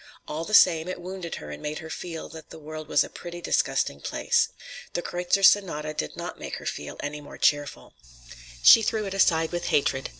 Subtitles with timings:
[0.27, 3.07] All the same, it wounded her and made her feel that the world was a
[3.07, 4.49] pretty disgusting place.
[4.93, 7.93] "The Kreutzer Sonata" did not make her feel any more cheerful.
[8.63, 10.09] She threw it aside with hatred.